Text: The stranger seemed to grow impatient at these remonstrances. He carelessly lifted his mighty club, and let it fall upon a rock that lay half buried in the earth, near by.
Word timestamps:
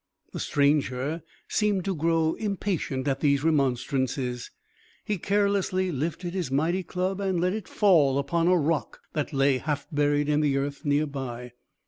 The 0.33 0.39
stranger 0.39 1.21
seemed 1.47 1.85
to 1.85 1.93
grow 1.95 2.33
impatient 2.33 3.07
at 3.07 3.19
these 3.19 3.43
remonstrances. 3.43 4.49
He 5.05 5.19
carelessly 5.19 5.91
lifted 5.91 6.33
his 6.33 6.49
mighty 6.49 6.81
club, 6.81 7.21
and 7.21 7.39
let 7.39 7.53
it 7.53 7.67
fall 7.67 8.17
upon 8.17 8.47
a 8.47 8.57
rock 8.57 9.01
that 9.13 9.31
lay 9.31 9.59
half 9.59 9.85
buried 9.91 10.27
in 10.27 10.41
the 10.41 10.57
earth, 10.57 10.85
near 10.85 11.05
by. 11.05 11.51